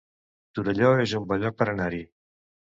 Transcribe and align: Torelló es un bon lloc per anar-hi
Torelló 0.59 0.89
es 1.05 1.15
un 1.21 1.29
bon 1.33 1.45
lloc 1.45 1.61
per 1.63 1.71
anar-hi 1.77 2.05